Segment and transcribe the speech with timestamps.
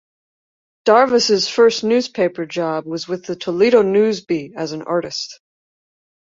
[0.83, 5.39] Darvas's first newspaper job was with the Toledo News Bee as an artist.